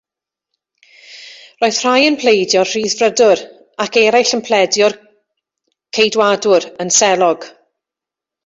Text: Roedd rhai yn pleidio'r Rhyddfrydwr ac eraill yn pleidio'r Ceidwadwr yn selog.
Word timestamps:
Roedd 1.63 1.81
rhai 1.83 2.05
yn 2.11 2.17
pleidio'r 2.23 2.71
Rhyddfrydwr 2.71 3.43
ac 3.87 3.99
eraill 4.03 4.33
yn 4.39 4.43
pleidio'r 4.49 4.97
Ceidwadwr 5.99 6.67
yn 6.87 6.95
selog. 7.01 7.51